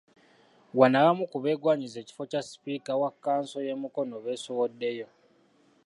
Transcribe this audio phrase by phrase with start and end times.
[0.77, 5.07] Wano abamu ku beegwanyiza ekifo kya Sipiika wa kkanso y'e Mukono beesowoddeyo.